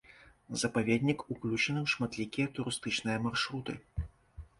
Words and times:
Запаведнік 0.61 1.19
уключаны 1.33 1.79
ў 1.83 1.87
шматлікія 1.93 2.47
турыстычныя 2.57 3.17
маршруты. 3.27 3.77